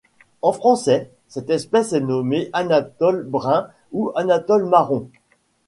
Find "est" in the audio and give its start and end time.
1.93-1.99